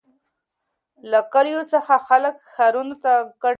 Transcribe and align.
له 1.11 1.19
کلیو 1.33 1.61
څخه 1.73 1.93
خلک 2.07 2.35
ښارونو 2.53 2.95
ته 3.03 3.13
کډه 3.25 3.33
کوي. 3.41 3.49